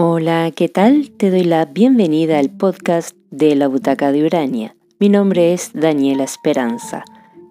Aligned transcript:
Hola, 0.00 0.52
¿qué 0.54 0.68
tal? 0.68 1.10
Te 1.10 1.28
doy 1.28 1.42
la 1.42 1.64
bienvenida 1.64 2.38
al 2.38 2.50
podcast 2.50 3.16
de 3.32 3.56
la 3.56 3.66
Butaca 3.66 4.12
de 4.12 4.24
Urania. 4.24 4.76
Mi 5.00 5.08
nombre 5.08 5.52
es 5.52 5.72
Daniela 5.72 6.22
Esperanza. 6.22 7.04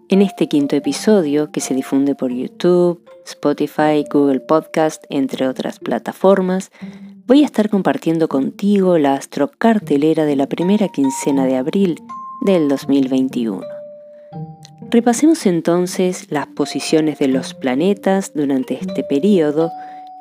En 0.07 0.21
este 0.21 0.47
quinto 0.47 0.77
episodio, 0.77 1.51
que 1.51 1.59
se 1.59 1.73
difunde 1.73 2.15
por 2.15 2.31
YouTube, 2.31 3.03
Spotify, 3.25 4.05
Google 4.09 4.39
Podcast, 4.39 5.03
entre 5.09 5.45
otras 5.45 5.79
plataformas, 5.79 6.71
voy 7.25 7.43
a 7.43 7.45
estar 7.45 7.69
compartiendo 7.69 8.29
contigo 8.29 8.97
la 8.97 9.15
astrocartelera 9.15 10.23
de 10.23 10.37
la 10.37 10.47
primera 10.47 10.87
quincena 10.87 11.45
de 11.47 11.57
abril 11.57 12.01
del 12.45 12.69
2021. 12.69 13.61
Repasemos 14.89 15.45
entonces 15.45 16.31
las 16.31 16.47
posiciones 16.47 17.19
de 17.19 17.27
los 17.27 17.53
planetas 17.53 18.31
durante 18.33 18.75
este 18.75 19.03
periodo, 19.03 19.69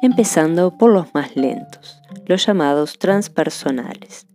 empezando 0.02 0.77
por 0.77 0.91
los 0.91 1.15
más 1.15 1.37
lentos 1.37 2.02
los 2.27 2.47
llamados 2.47 2.98
transpersonales. 2.98 4.27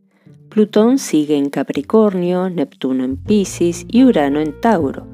Plutón 0.50 0.98
sigue 0.98 1.38
en 1.38 1.50
Capricornio, 1.50 2.50
Neptuno 2.50 3.06
en 3.06 3.18
Pisces 3.18 3.86
y 3.88 4.04
Urano 4.04 4.40
en 4.40 4.60
Tauro, 4.60 5.08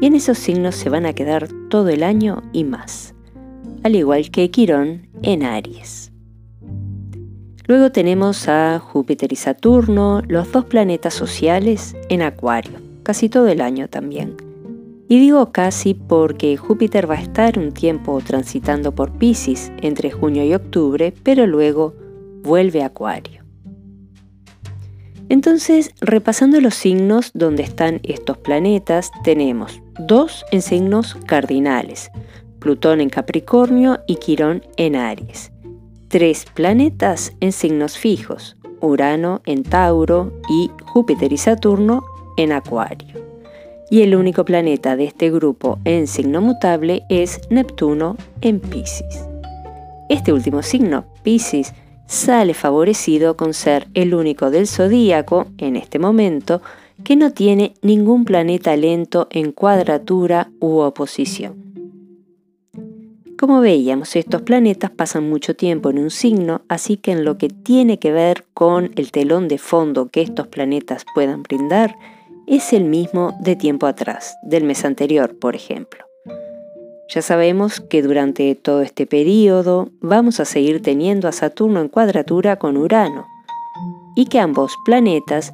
y 0.00 0.06
en 0.06 0.14
esos 0.14 0.38
signos 0.38 0.74
se 0.74 0.88
van 0.88 1.06
a 1.06 1.12
quedar 1.12 1.48
todo 1.68 1.90
el 1.90 2.02
año 2.02 2.42
y 2.52 2.64
más, 2.64 3.14
al 3.84 3.94
igual 3.94 4.30
que 4.30 4.50
Quirón 4.50 5.08
en 5.22 5.44
Aries. 5.44 6.10
Luego 7.66 7.92
tenemos 7.92 8.48
a 8.48 8.80
Júpiter 8.80 9.32
y 9.32 9.36
Saturno, 9.36 10.22
los 10.26 10.50
dos 10.50 10.64
planetas 10.64 11.14
sociales, 11.14 11.94
en 12.08 12.22
Acuario, 12.22 12.80
casi 13.04 13.28
todo 13.28 13.46
el 13.46 13.60
año 13.60 13.88
también. 13.88 14.36
Y 15.08 15.20
digo 15.20 15.52
casi 15.52 15.94
porque 15.94 16.56
Júpiter 16.56 17.08
va 17.08 17.14
a 17.14 17.20
estar 17.22 17.60
un 17.60 17.70
tiempo 17.70 18.20
transitando 18.20 18.92
por 18.92 19.12
Pisces 19.12 19.70
entre 19.82 20.10
junio 20.10 20.44
y 20.44 20.54
octubre, 20.54 21.14
pero 21.22 21.46
luego 21.46 21.94
vuelve 22.42 22.82
Acuario. 22.82 23.42
Entonces, 25.28 25.92
repasando 26.00 26.60
los 26.60 26.74
signos 26.74 27.30
donde 27.34 27.62
están 27.62 28.00
estos 28.02 28.36
planetas, 28.38 29.12
tenemos 29.22 29.80
dos 29.98 30.44
en 30.50 30.60
signos 30.60 31.16
cardinales, 31.26 32.10
Plutón 32.58 33.00
en 33.00 33.10
Capricornio 33.10 34.00
y 34.08 34.16
Quirón 34.16 34.62
en 34.76 34.96
Aries. 34.96 35.52
Tres 36.08 36.46
planetas 36.52 37.32
en 37.38 37.52
signos 37.52 37.96
fijos, 37.96 38.56
Urano 38.80 39.40
en 39.46 39.62
Tauro 39.62 40.32
y 40.48 40.70
Júpiter 40.84 41.32
y 41.32 41.36
Saturno 41.36 42.04
en 42.36 42.50
Acuario. 42.50 43.20
Y 43.88 44.02
el 44.02 44.16
único 44.16 44.44
planeta 44.44 44.96
de 44.96 45.04
este 45.04 45.30
grupo 45.30 45.78
en 45.84 46.08
signo 46.08 46.40
mutable 46.40 47.04
es 47.08 47.40
Neptuno 47.50 48.16
en 48.40 48.58
Pisces. 48.58 49.26
Este 50.08 50.32
último 50.32 50.62
signo, 50.62 51.04
Pisces, 51.22 51.72
sale 52.10 52.54
favorecido 52.54 53.36
con 53.36 53.54
ser 53.54 53.86
el 53.94 54.14
único 54.14 54.50
del 54.50 54.66
zodíaco, 54.66 55.46
en 55.58 55.76
este 55.76 56.00
momento, 56.00 56.60
que 57.04 57.14
no 57.14 57.32
tiene 57.32 57.74
ningún 57.82 58.24
planeta 58.24 58.76
lento 58.76 59.28
en 59.30 59.52
cuadratura 59.52 60.50
u 60.58 60.80
oposición. 60.80 61.54
Como 63.38 63.60
veíamos, 63.60 64.16
estos 64.16 64.42
planetas 64.42 64.90
pasan 64.90 65.30
mucho 65.30 65.54
tiempo 65.54 65.88
en 65.90 66.00
un 66.00 66.10
signo, 66.10 66.62
así 66.68 66.96
que 66.96 67.12
en 67.12 67.24
lo 67.24 67.38
que 67.38 67.48
tiene 67.48 67.98
que 67.98 68.10
ver 68.10 68.44
con 68.54 68.90
el 68.96 69.12
telón 69.12 69.46
de 69.46 69.58
fondo 69.58 70.08
que 70.08 70.20
estos 70.20 70.48
planetas 70.48 71.06
puedan 71.14 71.44
brindar, 71.44 71.94
es 72.48 72.72
el 72.72 72.84
mismo 72.84 73.38
de 73.40 73.54
tiempo 73.54 73.86
atrás, 73.86 74.34
del 74.42 74.64
mes 74.64 74.84
anterior, 74.84 75.38
por 75.38 75.54
ejemplo. 75.54 76.09
Ya 77.12 77.22
sabemos 77.22 77.80
que 77.80 78.02
durante 78.02 78.54
todo 78.54 78.82
este 78.82 79.04
periodo 79.04 79.90
vamos 80.00 80.38
a 80.38 80.44
seguir 80.44 80.80
teniendo 80.80 81.26
a 81.26 81.32
Saturno 81.32 81.80
en 81.80 81.88
cuadratura 81.88 82.54
con 82.54 82.76
Urano 82.76 83.26
y 84.14 84.26
que 84.26 84.38
ambos 84.38 84.76
planetas 84.84 85.52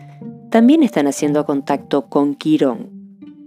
también 0.51 0.83
están 0.83 1.07
haciendo 1.07 1.47
contacto 1.47 2.11
con 2.11 2.35
Quirón. 2.35 2.91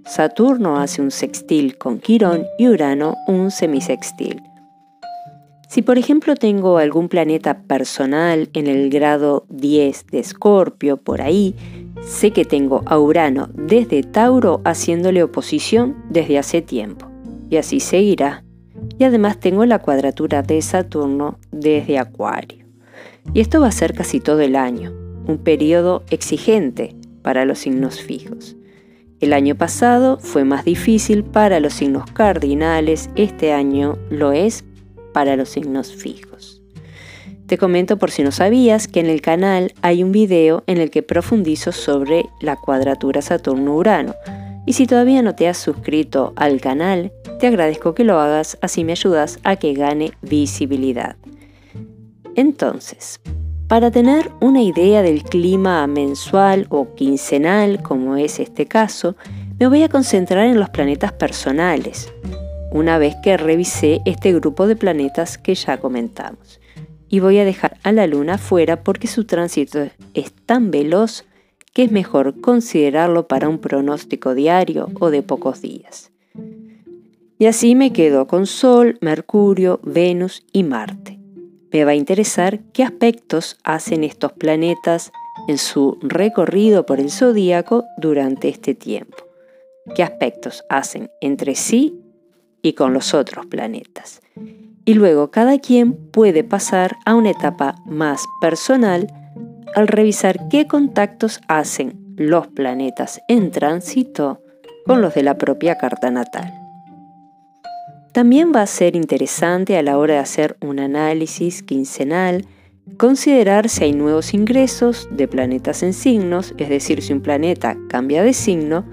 Saturno 0.05 0.77
hace 0.77 1.03
un 1.03 1.11
sextil 1.11 1.77
con 1.77 1.99
Quirón 1.99 2.47
y 2.57 2.67
Urano 2.67 3.15
un 3.27 3.51
semisextil. 3.51 4.41
Si 5.67 5.83
por 5.83 5.99
ejemplo 5.99 6.33
tengo 6.33 6.79
algún 6.79 7.09
planeta 7.09 7.59
personal 7.61 8.49
en 8.53 8.65
el 8.65 8.89
grado 8.89 9.45
10 9.49 10.07
de 10.07 10.17
Escorpio 10.17 10.97
por 10.97 11.21
ahí, 11.21 11.55
sé 12.01 12.31
que 12.31 12.43
tengo 12.43 12.81
a 12.87 12.97
Urano 12.97 13.49
desde 13.53 14.01
Tauro 14.01 14.61
haciéndole 14.65 15.21
oposición 15.21 15.95
desde 16.09 16.39
hace 16.39 16.63
tiempo 16.63 17.08
y 17.49 17.57
así 17.57 17.79
seguirá. 17.79 18.43
Y 18.97 19.03
además 19.03 19.39
tengo 19.39 19.65
la 19.65 19.79
cuadratura 19.79 20.41
de 20.41 20.61
Saturno 20.61 21.39
desde 21.51 21.97
Acuario. 21.97 22.65
Y 23.33 23.41
esto 23.41 23.59
va 23.61 23.67
a 23.67 23.71
ser 23.71 23.93
casi 23.93 24.19
todo 24.19 24.39
el 24.41 24.55
año, 24.55 24.93
un 25.27 25.37
periodo 25.37 26.03
exigente 26.09 26.95
para 27.21 27.45
los 27.45 27.59
signos 27.59 28.01
fijos. 28.01 28.55
El 29.19 29.33
año 29.33 29.55
pasado 29.55 30.17
fue 30.19 30.45
más 30.45 30.63
difícil 30.63 31.25
para 31.25 31.59
los 31.59 31.73
signos 31.73 32.09
cardinales, 32.11 33.09
este 33.15 33.51
año 33.51 33.97
lo 34.09 34.31
es 34.31 34.63
para 35.13 35.35
los 35.35 35.49
signos 35.49 35.93
fijos. 35.93 36.61
Te 37.45 37.57
comento 37.57 37.97
por 37.97 38.11
si 38.11 38.23
no 38.23 38.31
sabías 38.31 38.87
que 38.87 38.99
en 38.99 39.07
el 39.07 39.21
canal 39.21 39.73
hay 39.81 40.03
un 40.03 40.11
video 40.11 40.63
en 40.67 40.77
el 40.77 40.91
que 40.91 41.03
profundizo 41.03 41.71
sobre 41.71 42.25
la 42.41 42.55
cuadratura 42.55 43.21
Saturno-Urano. 43.21 44.15
Y 44.69 44.73
si 44.73 44.85
todavía 44.85 45.23
no 45.23 45.33
te 45.33 45.47
has 45.47 45.57
suscrito 45.57 46.31
al 46.35 46.61
canal, 46.61 47.11
te 47.39 47.47
agradezco 47.47 47.95
que 47.95 48.03
lo 48.03 48.19
hagas, 48.19 48.59
así 48.61 48.83
me 48.83 48.91
ayudas 48.91 49.39
a 49.43 49.55
que 49.55 49.73
gane 49.73 50.11
visibilidad. 50.21 51.15
Entonces, 52.35 53.19
para 53.67 53.89
tener 53.89 54.29
una 54.41 54.61
idea 54.61 55.01
del 55.01 55.23
clima 55.23 55.87
mensual 55.87 56.67
o 56.69 56.93
quincenal, 56.93 57.81
como 57.81 58.15
es 58.15 58.39
este 58.39 58.67
caso, 58.67 59.15
me 59.57 59.65
voy 59.65 59.81
a 59.81 59.89
concentrar 59.89 60.45
en 60.45 60.59
los 60.59 60.69
planetas 60.69 61.13
personales, 61.13 62.13
una 62.71 62.99
vez 62.99 63.15
que 63.23 63.37
revisé 63.37 64.01
este 64.05 64.33
grupo 64.33 64.67
de 64.67 64.75
planetas 64.75 65.39
que 65.39 65.55
ya 65.55 65.79
comentamos. 65.79 66.59
Y 67.09 67.21
voy 67.21 67.39
a 67.39 67.43
dejar 67.43 67.77
a 67.81 67.91
la 67.91 68.05
Luna 68.05 68.37
fuera 68.37 68.83
porque 68.83 69.07
su 69.07 69.25
tránsito 69.25 69.89
es 70.13 70.31
tan 70.45 70.69
veloz 70.69 71.25
que 71.79 71.85
es 71.85 71.93
mejor 71.93 72.41
considerarlo 72.41 73.29
para 73.29 73.47
un 73.47 73.57
pronóstico 73.57 74.35
diario 74.35 74.89
o 74.99 75.11
de 75.11 75.23
pocos 75.23 75.61
días. 75.61 76.11
Y 77.37 77.45
así 77.45 77.73
me 77.73 77.93
quedo 77.93 78.27
con 78.27 78.47
Sol, 78.47 78.97
Mercurio, 78.99 79.79
Venus 79.81 80.45
y 80.51 80.63
Marte. 80.63 81.19
Me 81.71 81.85
va 81.85 81.91
a 81.91 81.95
interesar 81.95 82.59
qué 82.73 82.83
aspectos 82.83 83.57
hacen 83.63 84.03
estos 84.03 84.33
planetas 84.33 85.13
en 85.47 85.57
su 85.57 85.97
recorrido 86.01 86.85
por 86.85 86.99
el 86.99 87.11
zodíaco 87.11 87.85
durante 87.95 88.49
este 88.49 88.75
tiempo. 88.75 89.15
¿Qué 89.95 90.03
aspectos 90.03 90.65
hacen 90.67 91.09
entre 91.21 91.55
sí 91.55 91.97
y 92.61 92.73
con 92.73 92.91
los 92.91 93.13
otros 93.13 93.45
planetas? 93.45 94.21
Y 94.83 94.95
luego 94.95 95.31
cada 95.31 95.57
quien 95.59 95.93
puede 95.93 96.43
pasar 96.43 96.97
a 97.05 97.15
una 97.15 97.29
etapa 97.29 97.75
más 97.85 98.25
personal 98.41 99.07
al 99.75 99.87
revisar 99.87 100.47
qué 100.49 100.67
contactos 100.67 101.41
hacen 101.47 102.13
los 102.17 102.47
planetas 102.47 103.21
en 103.27 103.51
tránsito 103.51 104.41
con 104.85 105.01
los 105.01 105.13
de 105.13 105.23
la 105.23 105.37
propia 105.37 105.77
carta 105.77 106.11
natal. 106.11 106.53
También 108.11 108.51
va 108.53 108.63
a 108.63 108.67
ser 108.67 108.95
interesante 108.95 109.77
a 109.77 109.83
la 109.83 109.97
hora 109.97 110.15
de 110.15 110.19
hacer 110.19 110.57
un 110.61 110.79
análisis 110.79 111.63
quincenal 111.63 112.45
considerar 112.97 113.69
si 113.69 113.83
hay 113.83 113.93
nuevos 113.93 114.33
ingresos 114.33 115.07
de 115.11 115.27
planetas 115.27 115.83
en 115.83 115.93
signos, 115.93 116.53
es 116.57 116.69
decir, 116.69 117.01
si 117.01 117.13
un 117.13 117.21
planeta 117.21 117.77
cambia 117.87 118.23
de 118.23 118.33
signo, 118.33 118.85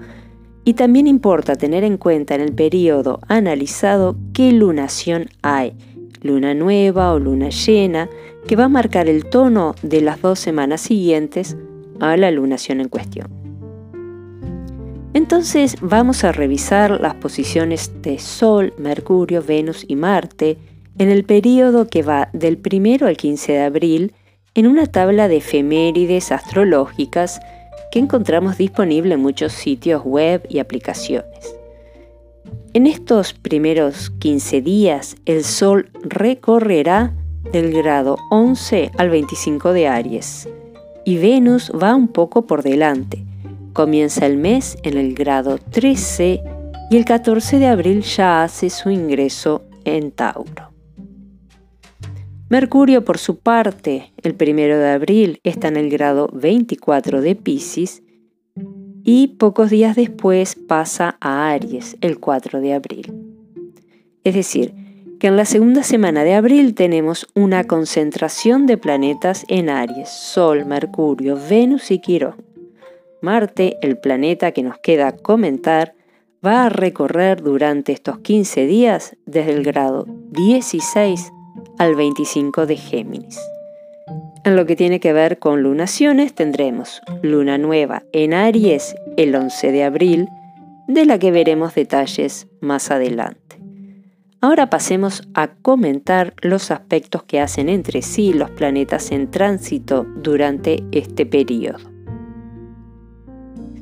y 0.63 0.73
también 0.73 1.07
importa 1.07 1.55
tener 1.55 1.83
en 1.83 1.97
cuenta 1.97 2.35
en 2.35 2.41
el 2.41 2.53
periodo 2.53 3.19
analizado 3.27 4.17
qué 4.33 4.51
lunación 4.51 5.29
hay, 5.41 5.73
luna 6.21 6.53
nueva 6.53 7.13
o 7.13 7.19
luna 7.19 7.49
llena, 7.49 8.09
que 8.47 8.55
va 8.55 8.65
a 8.65 8.69
marcar 8.69 9.09
el 9.09 9.25
tono 9.25 9.75
de 9.81 10.01
las 10.01 10.21
dos 10.21 10.39
semanas 10.39 10.81
siguientes 10.81 11.57
a 11.99 12.15
la 12.17 12.31
lunación 12.31 12.79
en 12.79 12.89
cuestión. 12.89 13.27
Entonces 15.13 15.75
vamos 15.81 16.23
a 16.23 16.31
revisar 16.31 17.01
las 17.01 17.15
posiciones 17.15 17.91
de 18.01 18.19
Sol, 18.19 18.73
Mercurio, 18.77 19.43
Venus 19.43 19.83
y 19.87 19.95
Marte 19.95 20.57
en 20.97 21.09
el 21.09 21.23
periodo 21.23 21.87
que 21.87 22.03
va 22.03 22.29
del 22.33 22.59
1 22.63 23.05
al 23.05 23.17
15 23.17 23.51
de 23.51 23.61
abril 23.61 24.13
en 24.53 24.67
una 24.67 24.85
tabla 24.85 25.27
de 25.27 25.37
efemérides 25.37 26.31
astrológicas 26.31 27.39
que 27.91 27.99
encontramos 27.99 28.57
disponible 28.57 29.15
en 29.15 29.21
muchos 29.21 29.53
sitios 29.53 30.03
web 30.03 30.45
y 30.49 30.59
aplicaciones. 30.59 31.55
En 32.73 32.85
estos 32.85 33.33
primeros 33.33 34.11
15 34.19 34.61
días 34.61 35.15
el 35.25 35.43
Sol 35.43 35.89
recorrerá 36.03 37.13
del 37.51 37.73
grado 37.73 38.17
11 38.29 38.91
al 38.97 39.09
25 39.09 39.73
de 39.73 39.87
Aries 39.87 40.47
y 41.05 41.17
Venus 41.17 41.71
va 41.71 41.95
un 41.95 42.07
poco 42.07 42.45
por 42.45 42.63
delante, 42.63 43.23
Comienza 43.77 44.25
el 44.25 44.37
mes 44.37 44.75
en 44.81 44.97
el 44.97 45.13
grado 45.13 45.59
13 45.59 46.41
y 46.89 46.97
el 46.97 47.05
14 47.05 47.59
de 47.59 47.67
abril 47.67 48.01
ya 48.01 48.41
hace 48.41 48.71
su 48.71 48.89
ingreso 48.89 49.65
en 49.85 50.09
Tauro. 50.09 50.71
Mercurio, 52.49 53.05
por 53.05 53.19
su 53.19 53.37
parte, 53.37 54.13
el 54.23 54.33
primero 54.33 54.79
de 54.79 54.89
abril 54.89 55.39
está 55.43 55.67
en 55.67 55.77
el 55.77 55.91
grado 55.91 56.27
24 56.33 57.21
de 57.21 57.35
Pisces 57.35 58.01
y 59.03 59.35
pocos 59.37 59.69
días 59.69 59.95
después 59.95 60.55
pasa 60.55 61.15
a 61.21 61.51
Aries, 61.51 61.97
el 62.01 62.19
4 62.19 62.61
de 62.61 62.73
abril. 62.73 63.13
Es 64.23 64.33
decir, 64.33 64.73
que 65.19 65.27
en 65.27 65.35
la 65.35 65.45
segunda 65.45 65.83
semana 65.83 66.23
de 66.23 66.33
abril 66.33 66.75
tenemos 66.75 67.27
una 67.33 67.63
concentración 67.63 68.65
de 68.67 68.77
planetas 68.77 69.45
en 69.47 69.69
Aries, 69.69 70.09
Sol, 70.09 70.65
Mercurio, 70.65 71.37
Venus 71.49 71.91
y 71.91 71.99
Quirón. 71.99 72.35
Marte, 73.21 73.77
el 73.81 73.97
planeta 73.97 74.51
que 74.51 74.63
nos 74.63 74.77
queda 74.77 75.11
comentar, 75.11 75.95
va 76.45 76.65
a 76.65 76.69
recorrer 76.69 77.41
durante 77.41 77.91
estos 77.91 78.19
15 78.19 78.67
días 78.67 79.15
desde 79.25 79.51
el 79.53 79.63
grado 79.63 80.05
16 80.31 81.31
al 81.79 81.95
25 81.95 82.67
de 82.67 82.77
Géminis. 82.77 83.39
En 84.43 84.55
lo 84.55 84.65
que 84.65 84.75
tiene 84.75 84.99
que 84.99 85.13
ver 85.13 85.39
con 85.39 85.63
lunaciones 85.63 86.33
tendremos 86.33 87.01
luna 87.21 87.57
nueva 87.57 88.03
en 88.13 88.33
Aries 88.33 88.95
el 89.17 89.35
11 89.35 89.71
de 89.71 89.83
abril, 89.83 90.29
de 90.87 91.05
la 91.05 91.19
que 91.19 91.31
veremos 91.31 91.75
detalles 91.75 92.47
más 92.61 92.91
adelante. 92.91 93.46
Ahora 94.47 94.69
pasemos 94.69 95.27
a 95.33 95.49
comentar 95.49 96.33
los 96.41 96.71
aspectos 96.71 97.21
que 97.23 97.41
hacen 97.41 97.67
entre 97.67 98.01
sí 98.01 98.31
los 98.31 98.49
planetas 98.49 99.11
en 99.11 99.29
tránsito 99.29 100.05
durante 100.15 100.85
este 100.93 101.25
periodo. 101.25 101.79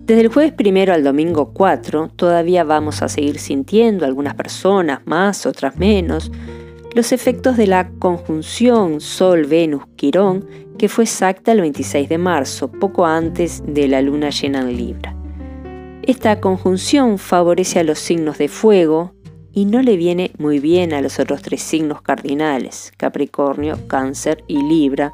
Desde 0.08 0.22
el 0.22 0.30
jueves 0.30 0.54
primero 0.54 0.92
al 0.92 1.04
domingo 1.04 1.54
4 1.54 2.10
todavía 2.16 2.64
vamos 2.64 3.04
a 3.04 3.10
seguir 3.10 3.38
sintiendo 3.38 4.08
algunas 4.08 4.34
personas 4.34 5.02
más, 5.06 5.46
otras 5.46 5.78
menos, 5.78 6.32
los 6.96 7.12
efectos 7.12 7.58
de 7.58 7.68
la 7.68 7.92
conjunción 8.00 9.02
Sol-Venus-Quirón 9.02 10.48
que 10.80 10.90
fue 10.90 11.04
exacta 11.04 11.52
el 11.52 11.62
26 11.62 12.10
de 12.10 12.18
marzo, 12.18 12.72
poco 12.72 13.06
antes 13.06 13.62
de 13.68 13.88
la 13.88 14.02
luna 14.02 14.32
llena 14.32 14.62
en 14.62 14.76
Libra. 14.76 15.16
Esta 16.02 16.42
conjunción 16.42 17.20
favorece 17.20 17.78
a 17.78 17.84
los 17.84 18.00
signos 18.00 18.40
de 18.40 18.48
fuego 18.48 19.15
y 19.56 19.64
no 19.66 19.82
le 19.82 19.96
viene 19.96 20.32
muy 20.38 20.60
bien 20.60 20.94
a 20.94 21.02
los 21.02 21.18
otros 21.18 21.42
tres 21.42 21.62
signos 21.62 22.02
cardinales, 22.02 22.92
Capricornio, 22.98 23.88
Cáncer 23.88 24.44
y 24.48 24.62
Libra, 24.62 25.14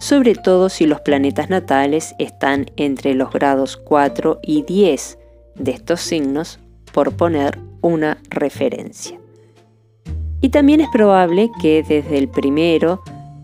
sobre 0.00 0.34
todo 0.34 0.68
si 0.68 0.86
los 0.86 1.00
planetas 1.00 1.48
natales 1.50 2.14
están 2.18 2.66
entre 2.76 3.14
los 3.14 3.30
grados 3.30 3.76
4 3.76 4.40
y 4.42 4.62
10 4.62 5.18
de 5.54 5.70
estos 5.70 6.00
signos, 6.00 6.58
por 6.92 7.16
poner 7.16 7.58
una 7.80 8.18
referencia. 8.28 9.20
Y 10.40 10.48
también 10.48 10.80
es 10.80 10.88
probable 10.92 11.50
que 11.62 11.84
desde 11.88 12.18
el 12.18 12.28
primero 12.28 13.02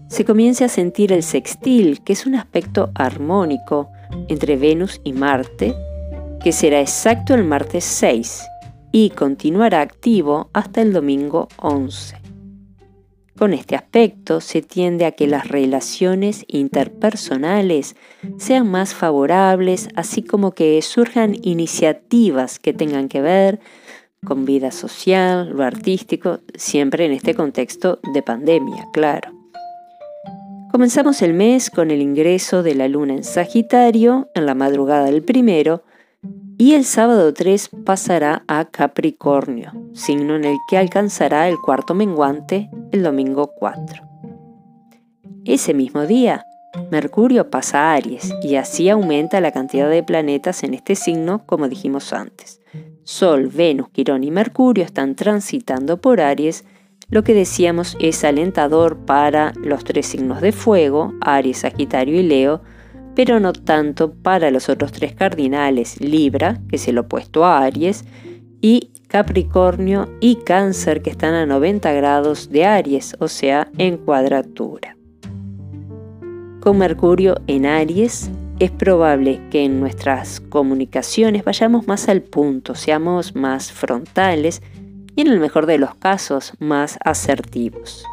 se 0.09 0.25
comience 0.25 0.65
a 0.65 0.69
sentir 0.69 1.13
el 1.13 1.23
sextil, 1.23 2.03
que 2.03 2.15
es 2.15 2.27
un 2.27 2.35
aspecto 2.35 2.91
armónico 2.95 3.91
entre 4.29 4.57
Venus 4.57 5.01
y 5.05 5.13
Marte, 5.13 5.75
que 6.43 6.51
será 6.51 6.81
exacto 6.81 7.35
el 7.35 7.45
martes 7.45 7.85
6 7.85 8.49
y 8.93 9.11
continuará 9.11 9.81
activo 9.81 10.51
hasta 10.53 10.83
el 10.83 10.93
domingo 10.93 11.49
11. 11.57 12.23
Con 13.39 13.55
este 13.55 13.75
aspecto 13.75 14.41
se 14.41 14.61
tiende 14.61 15.07
a 15.07 15.13
que 15.13 15.27
las 15.27 15.49
relaciones 15.49 16.45
interpersonales 16.47 17.97
sean 18.37 18.71
más 18.71 18.95
favorables, 18.95 19.89
así 19.97 20.23
como 20.23 20.53
que 20.53 20.81
surjan 20.83 21.35
iniciativas 21.43 22.59
que 22.59 22.75
tengan 22.75 23.09
que 23.09 23.23
ver 23.23 23.59
con 24.25 24.45
vida 24.45 24.71
social, 24.71 25.51
lo 25.57 25.65
artístico, 25.65 26.41
siempre 26.55 27.07
en 27.07 27.13
este 27.13 27.35
contexto 27.35 27.99
de 28.13 28.23
pandemia, 28.23 28.87
claro. 28.93 29.33
Comenzamos 30.71 31.21
el 31.23 31.35
mes 31.35 31.71
con 31.71 31.91
el 31.91 32.01
ingreso 32.01 32.63
de 32.63 32.75
la 32.75 32.87
luna 32.87 33.15
en 33.15 33.25
Sagitario 33.25 34.31
en 34.35 34.47
la 34.47 34.55
madrugada 34.55 35.07
del 35.07 35.23
primero 35.23 35.83
y 36.59 36.75
el 36.75 36.85
sábado 36.85 37.33
3 37.33 37.71
pasará 37.85 38.45
a 38.47 38.65
Capricornio, 38.67 39.73
signo 39.95 40.37
en 40.37 40.45
el 40.45 40.57
que 40.69 40.79
alcanzará 40.79 41.49
el 41.49 41.59
cuarto 41.59 41.95
menguante 41.95 42.71
el 42.93 43.03
domingo 43.03 43.51
4. 43.59 44.03
Ese 45.45 45.75
mismo 45.75 46.07
día, 46.07 46.45
Mercurio 46.91 47.51
pasa 47.51 47.91
a 47.91 47.95
Aries 47.95 48.33
y 48.43 48.57
así 48.57 48.89
aumenta 48.89 49.41
la 49.41 49.53
cantidad 49.53 49.91
de 49.91 50.03
planetas 50.03 50.63
en 50.63 50.75
este 50.75 50.95
signo 50.95 51.45
como 51.47 51.69
dijimos 51.69 52.13
antes. 52.13 52.61
Sol, 53.05 53.49
Venus, 53.49 53.89
Quirón 53.91 54.25
y 54.25 54.31
Mercurio 54.31 54.85
están 54.85 55.17
transitando 55.17 56.01
por 56.01 56.21
Aries, 56.21 56.65
lo 57.09 57.25
que 57.25 57.35
decíamos 57.35 57.97
es 58.01 58.25
alentador 58.25 58.97
para 59.05 59.53
los 59.63 59.85
tres 59.85 60.07
signos 60.07 60.41
de 60.41 60.53
fuego, 60.53 61.13
Aries, 61.21 61.59
Sagitario 61.59 62.19
y 62.19 62.23
Leo, 62.23 62.63
pero 63.15 63.41
no 63.41 63.53
tanto 63.53 64.13
para 64.13 64.51
los 64.51 64.69
otros 64.69 64.93
tres 64.93 65.15
cardinales, 65.15 66.01
Libra, 66.01 66.61
que 66.69 66.77
es 66.77 66.89
el 66.89 66.99
opuesto 66.99 67.45
a 67.45 67.63
Aries, 67.63 68.05
y 68.61 68.91
Capricornio 69.09 70.09
y 70.21 70.37
Cáncer, 70.37 71.03
que 71.03 71.11
están 71.11 71.35
a 71.35 71.45
90 71.45 71.93
grados 71.93 72.51
de 72.51 72.65
Aries, 72.65 73.17
o 73.19 73.29
sea, 73.29 73.69
en 73.77 73.99
cuadratura. 73.99 74.97
Con 76.61 76.79
Mercurio 76.79 77.35
en 77.47 77.67
Aries, 77.67 78.31
es 78.59 78.71
probable 78.71 79.41
que 79.51 79.65
en 79.65 79.81
nuestras 79.81 80.41
comunicaciones 80.41 81.45
vayamos 81.45 81.89
más 81.89 82.09
al 82.09 82.23
punto, 82.23 82.77
seamos 82.77 83.35
más 83.35 83.73
frontales 83.73 84.63
y 85.17 85.23
en 85.23 85.27
el 85.27 85.41
mejor 85.41 85.67
de 85.67 85.79
los 85.79 85.97
casos 85.97 86.53
más 86.61 86.97
asertivos. 87.05 88.05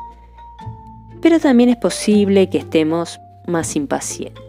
Pero 1.22 1.40
también 1.40 1.70
es 1.70 1.78
posible 1.78 2.50
que 2.50 2.58
estemos 2.58 3.20
más 3.46 3.76
impacientes. 3.76 4.49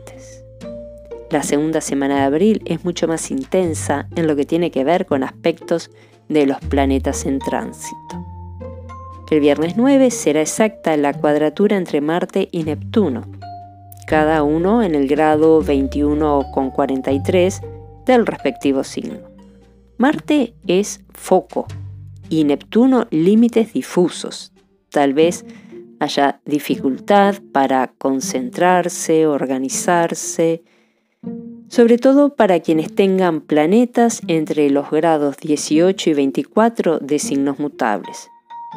La 1.30 1.42
segunda 1.44 1.80
semana 1.80 2.16
de 2.16 2.22
abril 2.22 2.62
es 2.64 2.84
mucho 2.84 3.06
más 3.06 3.30
intensa 3.30 4.08
en 4.16 4.26
lo 4.26 4.34
que 4.34 4.44
tiene 4.44 4.72
que 4.72 4.82
ver 4.82 5.06
con 5.06 5.22
aspectos 5.22 5.92
de 6.28 6.44
los 6.44 6.58
planetas 6.58 7.24
en 7.24 7.38
tránsito. 7.38 8.26
El 9.30 9.38
viernes 9.38 9.76
9 9.76 10.10
será 10.10 10.40
exacta 10.40 10.96
la 10.96 11.14
cuadratura 11.14 11.76
entre 11.76 12.00
Marte 12.00 12.48
y 12.50 12.64
Neptuno, 12.64 13.30
cada 14.08 14.42
uno 14.42 14.82
en 14.82 14.96
el 14.96 15.06
grado 15.06 15.62
21,43 15.62 17.60
del 18.06 18.26
respectivo 18.26 18.82
signo. 18.82 19.20
Marte 19.98 20.54
es 20.66 21.04
foco 21.10 21.68
y 22.28 22.42
Neptuno 22.42 23.06
límites 23.10 23.72
difusos. 23.72 24.52
Tal 24.88 25.14
vez 25.14 25.44
haya 26.00 26.40
dificultad 26.44 27.36
para 27.52 27.92
concentrarse, 27.98 29.28
organizarse, 29.28 30.64
sobre 31.70 31.98
todo 31.98 32.34
para 32.34 32.58
quienes 32.60 32.92
tengan 32.94 33.40
planetas 33.40 34.22
entre 34.26 34.68
los 34.70 34.90
grados 34.90 35.36
18 35.36 36.10
y 36.10 36.14
24 36.14 36.98
de 36.98 37.18
signos 37.20 37.60
mutables. 37.60 38.28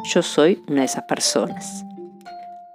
Yo 0.04 0.22
soy 0.22 0.62
una 0.68 0.80
de 0.80 0.86
esas 0.86 1.02
personas. 1.04 1.84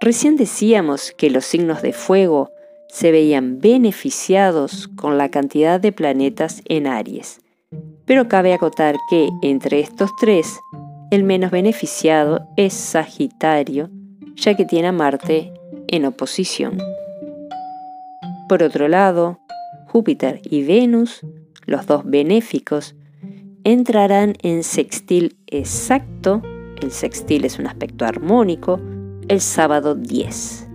Recién 0.02 0.36
decíamos 0.36 1.14
que 1.18 1.30
los 1.30 1.46
signos 1.46 1.82
de 1.82 1.94
fuego 1.94 2.52
se 2.90 3.12
veían 3.12 3.60
beneficiados 3.60 4.90
con 4.90 5.18
la 5.18 5.30
cantidad 5.30 5.80
de 5.80 5.94
planetas 5.94 6.62
en 6.66 6.88
Aries, 6.88 7.40
pero 8.06 8.28
cabe 8.28 8.54
acotar 8.54 8.96
que 9.10 9.30
entre 9.42 9.80
estos 9.80 10.12
tres, 10.20 10.60
el 11.12 11.24
menos 11.24 11.52
beneficiado 11.52 12.48
es 12.58 12.74
Sagitario, 12.74 13.90
ya 14.36 14.56
que 14.56 14.66
tiene 14.66 14.90
a 14.90 14.92
Marte 14.92 15.54
en 15.88 16.06
oposición. 16.06 16.78
Por 18.48 18.64
otro 18.64 18.88
lado, 18.88 19.40
Júpiter 19.92 20.40
y 20.44 20.64
Venus, 20.64 21.22
los 21.66 21.88
dos 21.88 22.04
benéficos, 22.06 22.96
entrarán 23.64 24.36
en 24.44 24.62
sextil 24.62 25.36
exacto, 25.48 26.44
el 26.80 26.92
sextil 26.92 27.44
es 27.44 27.58
un 27.58 27.66
aspecto 27.66 28.06
armónico, 28.06 28.80
el 29.28 29.42
sábado 29.42 29.96
10, 29.96 30.70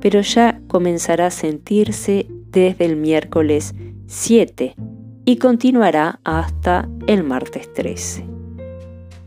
pero 0.00 0.20
ya 0.20 0.60
comenzará 0.68 1.26
a 1.26 1.30
sentirse 1.32 2.28
desde 2.52 2.84
el 2.84 2.94
miércoles 2.94 3.74
7 4.06 4.76
y 5.24 5.36
continuará 5.38 6.20
hasta 6.22 6.88
el 7.08 7.24
martes 7.24 7.72
13. 7.74 8.24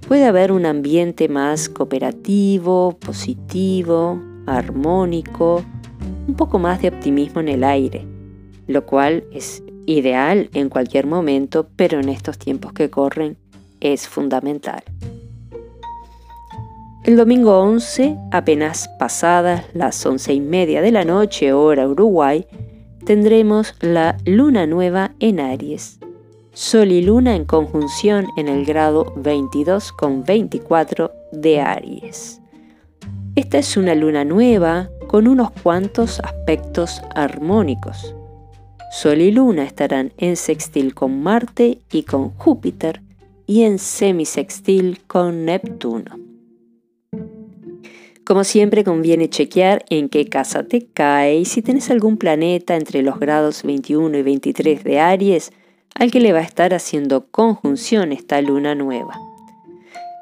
Puede 0.08 0.26
haber 0.26 0.54
un 0.54 0.66
ambiente 0.66 1.28
más 1.28 1.68
cooperativo, 1.68 2.98
positivo, 2.98 4.18
armónico, 4.48 5.62
un 6.26 6.36
poco 6.36 6.58
más 6.58 6.82
de 6.82 6.88
optimismo 6.88 7.42
en 7.42 7.50
el 7.50 7.66
aire, 7.66 8.08
lo 8.70 8.86
cual 8.86 9.24
es 9.34 9.64
ideal 9.88 10.52
en 10.54 10.70
cualquier 10.70 11.08
momento, 11.08 11.68
pero 11.76 12.00
en 12.00 12.08
estos 12.08 12.38
tiempos 12.38 12.72
que 12.72 12.92
corren 12.92 13.36
es 13.82 14.08
fundamental. 14.08 14.84
El 17.04 17.18
domingo 17.18 17.60
11, 17.60 18.16
apenas 18.32 18.88
pasadas 19.00 19.66
las 19.74 20.06
once 20.06 20.32
y 20.34 20.40
media 20.40 20.84
de 20.84 20.92
la 20.92 21.04
noche, 21.04 21.52
hora 21.52 21.88
Uruguay, 21.88 22.46
tendremos 23.06 23.74
la 23.82 24.18
luna 24.24 24.68
nueva 24.68 25.14
en 25.20 25.40
Aries. 25.40 26.00
Sol 26.54 26.92
y 26.92 27.02
luna 27.02 27.36
en 27.36 27.46
conjunción 27.46 28.28
en 28.38 28.50
el 28.50 28.66
grado 28.66 29.14
22 29.16 29.94
con 29.94 30.24
24 30.24 31.12
de 31.32 31.60
Aries. 31.60 32.40
Esta 33.36 33.58
es 33.58 33.78
una 33.78 33.96
luna 33.96 34.26
nueva 34.26 34.92
con 35.08 35.28
unos 35.28 35.50
cuantos 35.50 36.20
aspectos 36.20 37.02
armónicos. 37.16 38.14
Sol 38.92 39.22
y 39.22 39.32
Luna 39.32 39.64
estarán 39.64 40.14
en 40.18 40.36
sextil 40.36 40.96
con 40.96 41.22
Marte 41.22 41.80
y 41.92 42.04
con 42.04 42.32
Júpiter 42.32 43.02
y 43.46 43.62
en 43.62 43.78
semisextil 43.78 45.02
con 45.06 45.46
Neptuno. 45.46 46.20
Como 48.26 48.44
siempre 48.44 48.84
conviene 48.84 49.30
chequear 49.30 49.86
en 49.90 50.10
qué 50.10 50.26
casa 50.26 50.64
te 50.64 50.88
cae 50.88 51.38
y 51.38 51.46
si 51.46 51.62
tienes 51.62 51.92
algún 51.92 52.18
planeta 52.18 52.76
entre 52.76 53.04
los 53.04 53.20
grados 53.20 53.62
21 53.64 54.18
y 54.18 54.22
23 54.24 54.84
de 54.84 55.00
Aries 55.00 55.52
al 55.94 56.10
que 56.10 56.20
le 56.20 56.34
va 56.34 56.40
a 56.40 56.44
estar 56.44 56.74
haciendo 56.74 57.28
conjunción 57.30 58.12
esta 58.12 58.42
luna 58.42 58.74
nueva. 58.74 59.29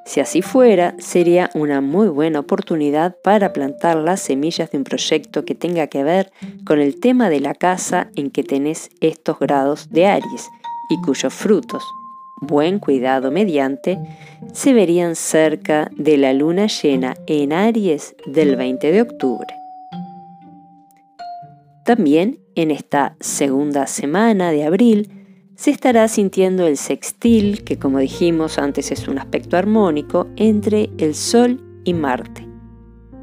Si 0.08 0.22
así 0.22 0.42
fuera, 0.42 0.96
sería 1.00 1.50
una 1.54 1.82
muy 1.82 2.08
buena 2.08 2.40
oportunidad 2.40 3.18
para 3.22 3.52
plantar 3.52 3.98
las 3.98 4.22
semillas 4.22 4.72
de 4.72 4.78
un 4.78 4.86
proyecto 4.86 5.44
que 5.44 5.54
tenga 5.54 5.88
que 5.88 6.02
ver 6.02 6.32
con 6.66 6.80
el 6.80 6.98
tema 7.02 7.30
de 7.30 7.42
la 7.42 7.54
casa 7.54 8.10
en 8.16 8.32
que 8.32 8.42
tenés 8.42 8.90
estos 9.02 9.38
grados 9.38 9.90
de 9.90 10.06
Aries 10.06 10.48
y 10.90 11.02
cuyos 11.02 11.34
frutos, 11.34 11.84
buen 12.40 12.80
cuidado 12.80 13.32
mediante, 13.32 14.00
se 14.54 14.72
verían 14.72 15.18
cerca 15.18 15.92
de 15.98 16.16
la 16.16 16.32
luna 16.32 16.68
llena 16.68 17.18
en 17.28 17.52
Aries 17.52 18.16
del 18.26 18.56
20 18.56 18.90
de 18.90 19.02
octubre. 19.02 19.54
También 21.84 22.40
en 22.56 22.72
esta 22.72 23.18
segunda 23.20 23.88
semana 23.88 24.52
de 24.52 24.64
abril 24.64 25.17
se 25.58 25.72
estará 25.72 26.08
sintiendo 26.08 26.68
el 26.68 26.78
sextil, 26.78 27.64
que 27.64 27.80
como 27.80 27.98
dijimos 27.98 28.60
antes 28.60 28.92
es 28.92 29.08
un 29.08 29.18
aspecto 29.18 29.58
armónico, 29.58 30.28
entre 30.36 30.92
el 31.00 31.16
Sol 31.16 31.60
y 31.84 31.96
Marte, 31.96 32.48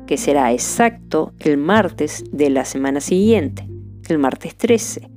que 0.08 0.16
será 0.16 0.52
exacto 0.52 1.32
el 1.38 1.56
martes 1.56 2.24
de 2.32 2.50
la 2.50 2.64
semana 2.64 3.00
siguiente, 3.00 3.68
el 4.08 4.18
martes 4.18 4.56
13, 4.56 5.08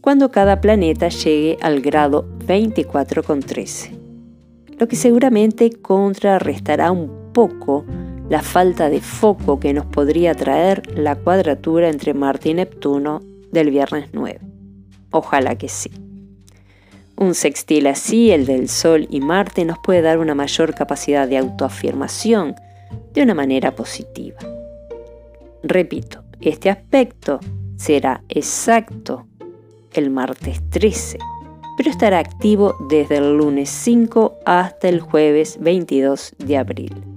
cuando 0.00 0.30
cada 0.30 0.62
planeta 0.62 1.08
llegue 1.08 1.58
al 1.60 1.82
grado 1.82 2.26
24,13, 2.46 3.90
lo 4.78 4.88
que 4.88 4.96
seguramente 4.96 5.70
contrarrestará 5.70 6.90
un 6.90 7.32
poco 7.34 7.84
la 8.30 8.40
falta 8.40 8.88
de 8.88 9.02
foco 9.02 9.60
que 9.60 9.74
nos 9.74 9.84
podría 9.84 10.34
traer 10.34 10.98
la 10.98 11.16
cuadratura 11.16 11.90
entre 11.90 12.14
Marte 12.14 12.48
y 12.48 12.54
Neptuno 12.54 13.20
del 13.52 13.70
viernes 13.70 14.08
9. 14.14 14.40
Ojalá 15.10 15.54
que 15.56 15.68
sí. 15.68 16.05
Un 17.18 17.34
sextil 17.34 17.86
así, 17.86 18.30
el 18.30 18.44
del 18.44 18.68
Sol 18.68 19.06
y 19.10 19.20
Marte, 19.20 19.64
nos 19.64 19.78
puede 19.78 20.02
dar 20.02 20.18
una 20.18 20.34
mayor 20.34 20.74
capacidad 20.74 21.26
de 21.26 21.38
autoafirmación 21.38 22.54
de 23.14 23.22
una 23.22 23.34
manera 23.34 23.74
positiva. 23.74 24.38
Repito, 25.62 26.22
este 26.42 26.68
aspecto 26.68 27.40
será 27.76 28.22
exacto 28.28 29.26
el 29.94 30.10
martes 30.10 30.60
13, 30.68 31.18
pero 31.78 31.90
estará 31.90 32.18
activo 32.18 32.74
desde 32.90 33.16
el 33.16 33.38
lunes 33.38 33.70
5 33.70 34.40
hasta 34.44 34.88
el 34.88 35.00
jueves 35.00 35.56
22 35.58 36.34
de 36.38 36.56
abril. 36.58 37.15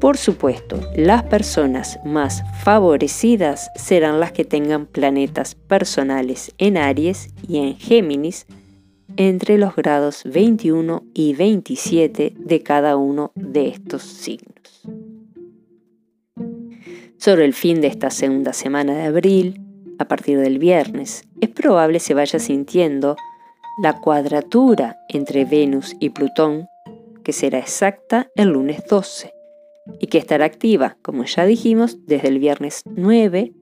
Por 0.00 0.16
supuesto, 0.16 0.80
las 0.96 1.24
personas 1.24 2.00
más 2.06 2.42
favorecidas 2.64 3.70
serán 3.74 4.18
las 4.18 4.32
que 4.32 4.46
tengan 4.46 4.86
planetas 4.86 5.54
personales 5.54 6.54
en 6.56 6.78
Aries 6.78 7.28
y 7.46 7.58
en 7.58 7.76
Géminis 7.76 8.46
entre 9.18 9.58
los 9.58 9.76
grados 9.76 10.22
21 10.24 11.04
y 11.12 11.34
27 11.34 12.32
de 12.34 12.62
cada 12.62 12.96
uno 12.96 13.32
de 13.34 13.68
estos 13.68 14.02
signos. 14.02 14.82
Sobre 17.18 17.44
el 17.44 17.52
fin 17.52 17.82
de 17.82 17.88
esta 17.88 18.08
segunda 18.08 18.54
semana 18.54 18.94
de 18.94 19.02
abril, 19.02 19.60
a 19.98 20.08
partir 20.08 20.38
del 20.38 20.58
viernes, 20.58 21.24
es 21.42 21.50
probable 21.50 22.00
se 22.00 22.14
vaya 22.14 22.38
sintiendo 22.38 23.16
la 23.82 24.00
cuadratura 24.00 24.96
entre 25.10 25.44
Venus 25.44 25.94
y 26.00 26.08
Plutón, 26.08 26.68
que 27.22 27.34
será 27.34 27.58
exacta 27.58 28.30
el 28.34 28.48
lunes 28.48 28.82
12 28.88 29.39
y 29.98 30.06
que 30.06 30.18
estará 30.18 30.44
activa, 30.44 30.96
como 31.02 31.24
ya 31.24 31.44
dijimos, 31.44 31.98
desde 32.06 32.28
el 32.28 32.38
viernes 32.38 32.82
9 32.84 33.52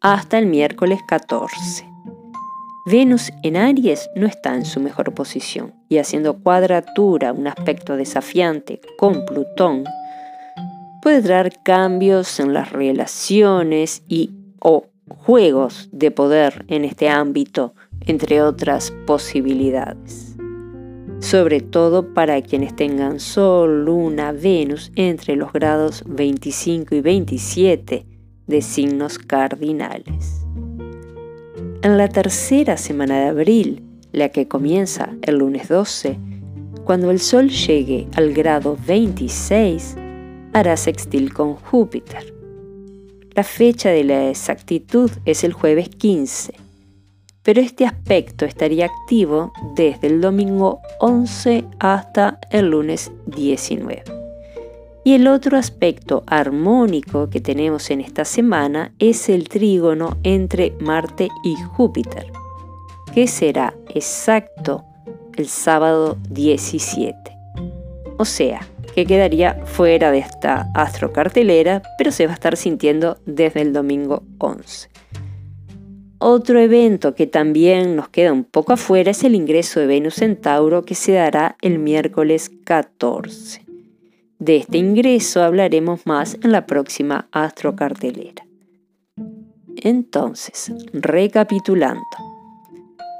hasta 0.00 0.38
el 0.38 0.46
miércoles 0.46 1.00
14. 1.06 1.86
Venus 2.86 3.30
en 3.42 3.56
Aries 3.56 4.08
no 4.16 4.26
está 4.26 4.54
en 4.54 4.64
su 4.64 4.80
mejor 4.80 5.12
posición 5.14 5.74
y 5.88 5.98
haciendo 5.98 6.38
cuadratura, 6.42 7.32
un 7.32 7.46
aspecto 7.46 7.96
desafiante 7.96 8.80
con 8.98 9.26
Plutón, 9.26 9.84
puede 11.02 11.22
traer 11.22 11.52
cambios 11.62 12.40
en 12.40 12.54
las 12.54 12.72
relaciones 12.72 14.02
y 14.08 14.30
o 14.60 14.86
juegos 15.08 15.88
de 15.92 16.10
poder 16.10 16.64
en 16.68 16.84
este 16.84 17.08
ámbito, 17.08 17.74
entre 18.06 18.42
otras 18.42 18.92
posibilidades 19.06 20.29
sobre 21.20 21.60
todo 21.60 22.14
para 22.14 22.40
quienes 22.42 22.74
tengan 22.74 23.20
Sol, 23.20 23.84
Luna, 23.84 24.32
Venus 24.32 24.90
entre 24.96 25.36
los 25.36 25.52
grados 25.52 26.02
25 26.06 26.94
y 26.94 27.00
27 27.00 28.06
de 28.46 28.62
signos 28.62 29.18
cardinales. 29.18 30.44
En 31.82 31.96
la 31.96 32.08
tercera 32.08 32.76
semana 32.76 33.20
de 33.20 33.28
abril, 33.28 33.82
la 34.12 34.30
que 34.30 34.48
comienza 34.48 35.10
el 35.22 35.36
lunes 35.36 35.68
12, 35.68 36.18
cuando 36.84 37.10
el 37.10 37.20
Sol 37.20 37.50
llegue 37.50 38.08
al 38.14 38.32
grado 38.32 38.76
26, 38.86 39.96
hará 40.52 40.76
sextil 40.76 41.32
con 41.32 41.54
Júpiter. 41.54 42.34
La 43.34 43.44
fecha 43.44 43.90
de 43.90 44.04
la 44.04 44.30
exactitud 44.30 45.10
es 45.24 45.44
el 45.44 45.52
jueves 45.52 45.88
15 45.90 46.69
pero 47.50 47.62
este 47.62 47.84
aspecto 47.84 48.44
estaría 48.44 48.84
activo 48.84 49.52
desde 49.74 50.06
el 50.06 50.20
domingo 50.20 50.78
11 51.00 51.64
hasta 51.80 52.38
el 52.50 52.70
lunes 52.70 53.10
19. 53.26 54.04
Y 55.02 55.14
el 55.14 55.26
otro 55.26 55.58
aspecto 55.58 56.22
armónico 56.28 57.28
que 57.28 57.40
tenemos 57.40 57.90
en 57.90 58.02
esta 58.02 58.24
semana 58.24 58.94
es 59.00 59.28
el 59.28 59.48
trígono 59.48 60.16
entre 60.22 60.76
Marte 60.78 61.28
y 61.42 61.56
Júpiter, 61.56 62.30
que 63.12 63.26
será 63.26 63.74
exacto 63.88 64.84
el 65.36 65.48
sábado 65.48 66.18
17. 66.28 67.16
O 68.16 68.24
sea, 68.26 68.60
que 68.94 69.06
quedaría 69.06 69.54
fuera 69.64 70.12
de 70.12 70.18
esta 70.18 70.70
astrocartelera, 70.72 71.82
pero 71.98 72.12
se 72.12 72.26
va 72.26 72.30
a 72.30 72.34
estar 72.34 72.56
sintiendo 72.56 73.18
desde 73.26 73.62
el 73.62 73.72
domingo 73.72 74.22
11. 74.38 74.88
Otro 76.22 76.60
evento 76.60 77.14
que 77.14 77.26
también 77.26 77.96
nos 77.96 78.10
queda 78.10 78.30
un 78.30 78.44
poco 78.44 78.74
afuera 78.74 79.10
es 79.10 79.24
el 79.24 79.34
ingreso 79.34 79.80
de 79.80 79.86
Venus 79.86 80.20
en 80.20 80.36
Tauro 80.36 80.84
que 80.84 80.94
se 80.94 81.12
dará 81.12 81.56
el 81.62 81.78
miércoles 81.78 82.50
14. 82.64 83.64
De 84.38 84.56
este 84.56 84.76
ingreso 84.76 85.42
hablaremos 85.42 86.04
más 86.04 86.36
en 86.42 86.52
la 86.52 86.66
próxima 86.66 87.26
astrocartelera. 87.32 88.44
Entonces, 89.76 90.70
recapitulando. 90.92 92.02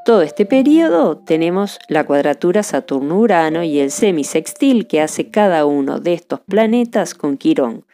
Todo 0.05 0.21
este 0.21 0.45
periodo 0.45 1.17
tenemos 1.17 1.79
la 1.89 2.05
cuadratura 2.05 2.63
Saturno-Urano 2.63 3.63
y 3.63 3.79
el 3.79 3.93
semisextil 3.93 4.87
que 4.87 5.01
hace 5.01 5.31
cada 5.31 5.65
uno 5.65 6.01
de 6.01 6.13
estos 6.13 6.41
planetas 6.41 7.15
con 7.15 7.39
Quirón, 7.39 7.87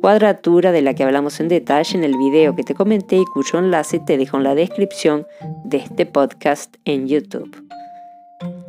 cuadratura 0.00 0.72
de 0.72 0.82
la 0.82 0.94
que 0.94 1.04
hablamos 1.04 1.40
en 1.40 1.48
detalle 1.48 1.96
en 1.96 2.04
el 2.04 2.16
video 2.16 2.56
que 2.56 2.64
te 2.64 2.74
comenté 2.74 3.16
y 3.16 3.24
cuyo 3.24 3.58
enlace 3.58 4.00
te 4.00 4.16
dejo 4.16 4.36
en 4.36 4.44
la 4.44 4.54
descripción 4.54 5.26
de 5.64 5.78
este 5.78 6.06
podcast 6.06 6.76
en 6.84 7.08
YouTube. 7.08 7.56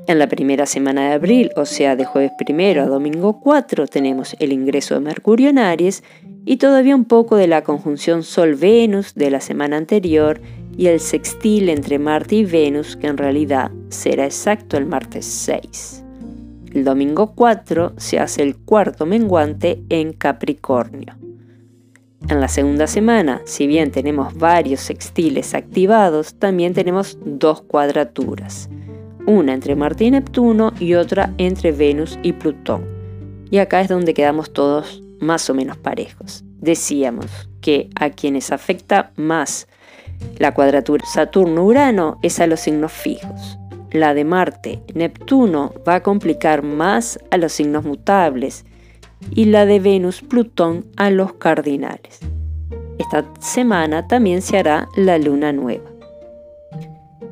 En 0.05 0.19
la 0.19 0.27
primera 0.27 0.65
semana 0.65 1.07
de 1.07 1.13
abril, 1.13 1.51
o 1.55 1.65
sea, 1.65 1.95
de 1.95 2.03
jueves 2.03 2.31
primero 2.37 2.83
a 2.83 2.87
domingo 2.87 3.39
4, 3.39 3.87
tenemos 3.87 4.35
el 4.39 4.51
ingreso 4.51 4.95
de 4.95 4.99
Mercurio 4.99 5.49
en 5.49 5.59
Aries 5.59 6.03
y 6.45 6.57
todavía 6.57 6.95
un 6.95 7.05
poco 7.05 7.37
de 7.37 7.47
la 7.47 7.63
conjunción 7.63 8.23
Sol-Venus 8.23 9.15
de 9.15 9.31
la 9.31 9.39
semana 9.39 9.77
anterior 9.77 10.41
y 10.77 10.87
el 10.87 10.99
sextil 10.99 11.69
entre 11.69 11.99
Marte 11.99 12.35
y 12.35 12.43
Venus, 12.43 12.97
que 12.97 13.07
en 13.07 13.17
realidad 13.17 13.71
será 13.87 14.25
exacto 14.25 14.75
el 14.75 14.85
martes 14.85 15.25
6. 15.25 16.02
El 16.73 16.85
domingo 16.85 17.33
4 17.35 17.93
se 17.97 18.17
hace 18.17 18.41
el 18.41 18.57
cuarto 18.57 19.05
menguante 19.05 19.83
en 19.89 20.11
Capricornio. 20.11 21.13
En 22.27 22.41
la 22.41 22.47
segunda 22.47 22.87
semana, 22.87 23.43
si 23.45 23.67
bien 23.67 23.91
tenemos 23.91 24.33
varios 24.35 24.79
sextiles 24.79 25.53
activados, 25.53 26.33
también 26.33 26.73
tenemos 26.73 27.19
dos 27.23 27.61
cuadraturas, 27.61 28.71
una 29.27 29.53
entre 29.53 29.75
Marte 29.75 30.05
y 30.05 30.11
Neptuno 30.11 30.73
y 30.79 30.95
otra 30.95 31.31
entre 31.37 31.71
Venus 31.73 32.17
y 32.23 32.33
Plutón. 32.33 32.87
Y 33.51 33.59
acá 33.59 33.81
es 33.81 33.89
donde 33.89 34.15
quedamos 34.15 34.51
todos 34.51 35.03
más 35.19 35.47
o 35.51 35.53
menos 35.53 35.77
parejos. 35.77 36.43
Decíamos 36.59 37.27
que 37.61 37.91
a 37.93 38.09
quienes 38.09 38.51
afecta 38.51 39.11
más 39.15 39.67
la 40.39 40.55
cuadratura 40.55 41.05
Saturno-Urano 41.05 42.17
es 42.23 42.39
a 42.39 42.47
los 42.47 42.61
signos 42.61 42.91
fijos 42.91 43.59
la 43.93 44.15
de 44.15 44.25
Marte, 44.25 44.81
Neptuno 44.95 45.71
va 45.87 45.95
a 45.95 46.03
complicar 46.03 46.63
más 46.63 47.19
a 47.29 47.37
los 47.37 47.53
signos 47.53 47.85
mutables 47.85 48.65
y 49.31 49.45
la 49.45 49.65
de 49.65 49.79
Venus-Plutón 49.79 50.85
a 50.97 51.11
los 51.11 51.33
cardinales. 51.33 52.19
Esta 52.97 53.25
semana 53.39 54.07
también 54.07 54.41
se 54.41 54.57
hará 54.57 54.89
la 54.97 55.17
luna 55.19 55.53
nueva. 55.53 55.89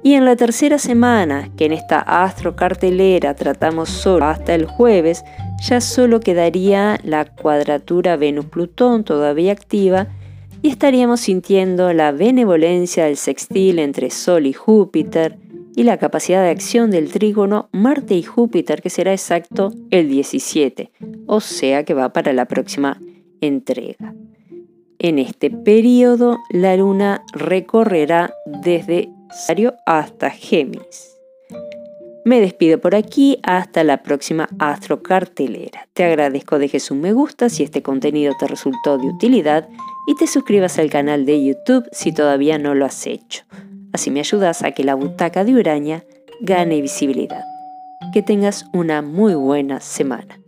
Y 0.03 0.13
en 0.13 0.25
la 0.25 0.36
tercera 0.36 0.77
semana, 0.77 1.50
que 1.58 1.65
en 1.65 1.74
esta 1.74 2.00
astrocartelera 2.00 3.36
tratamos 3.36 3.89
solo 3.89 4.25
hasta 4.25 4.56
el 4.56 4.65
jueves, 4.65 5.24
ya 5.68 5.82
solo 5.82 6.20
quedaría 6.20 7.00
la 7.03 7.25
cuadratura 7.25 8.18
Venus-Plutón 8.18 9.03
todavía 9.03 9.51
activa 9.51 10.08
y 10.62 10.70
estaríamos 10.70 11.22
sintiendo 11.22 11.91
la 11.94 12.12
benevolencia 12.12 13.06
del 13.06 13.18
sextil 13.18 13.80
entre 13.80 14.12
Sol 14.12 14.46
y 14.46 14.53
Júpiter 14.53 15.38
y 15.75 15.83
la 15.83 15.97
capacidad 15.97 16.43
de 16.43 16.49
acción 16.49 16.91
del 16.91 17.11
trígono 17.11 17.69
Marte 17.71 18.15
y 18.15 18.23
Júpiter 18.23 18.81
que 18.81 18.89
será 18.89 19.11
exacto 19.11 19.73
el 19.89 20.09
17, 20.09 20.91
o 21.27 21.39
sea 21.39 21.83
que 21.83 21.93
va 21.93 22.13
para 22.13 22.33
la 22.33 22.45
próxima 22.45 23.01
entrega. 23.41 24.13
En 24.99 25.17
este 25.17 25.49
periodo, 25.49 26.39
la 26.51 26.77
luna 26.77 27.23
recorrerá 27.33 28.33
desde 28.45 29.09
Sagittario 29.31 29.75
hasta 29.85 30.29
Géminis. 30.29 31.17
Me 32.23 32.39
despido 32.39 32.79
por 32.79 32.93
aquí, 32.93 33.39
hasta 33.41 33.83
la 33.83 34.03
próxima 34.03 34.47
astrocartelera. 34.59 35.87
Te 35.93 36.03
agradezco 36.03 36.59
dejes 36.59 36.91
un 36.91 37.01
me 37.01 37.13
gusta 37.13 37.49
si 37.49 37.63
este 37.63 37.81
contenido 37.81 38.33
te 38.39 38.47
resultó 38.47 38.99
de 38.99 39.07
utilidad 39.07 39.67
y 40.05 40.13
te 40.13 40.27
suscribas 40.27 40.77
al 40.77 40.91
canal 40.91 41.25
de 41.25 41.43
YouTube 41.43 41.89
si 41.91 42.13
todavía 42.13 42.59
no 42.59 42.75
lo 42.75 42.85
has 42.85 43.07
hecho. 43.07 43.43
Así 43.93 44.12
me 44.12 44.19
ayudas 44.19 44.63
a 44.63 44.71
que 44.71 44.83
la 44.83 44.95
butaca 44.95 45.43
de 45.43 45.55
Uraña 45.55 46.03
gane 46.41 46.81
visibilidad. 46.81 47.43
Que 48.13 48.21
tengas 48.21 48.65
una 48.74 49.01
muy 49.01 49.36
buena 49.36 49.79
semana. 49.79 50.40